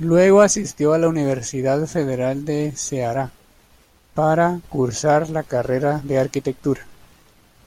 Luego 0.00 0.40
asistió 0.40 0.94
a 0.94 0.98
la 0.98 1.06
Universidad 1.08 1.86
Federal 1.86 2.44
de 2.44 2.72
Ceará, 2.72 3.30
para 4.14 4.58
cursar 4.68 5.30
la 5.30 5.44
carrera 5.44 6.00
de 6.02 6.18
arquitectura. 6.18 6.84